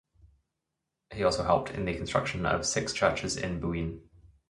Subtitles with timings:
[1.13, 4.01] He also helped in the construction of six churches in Buin.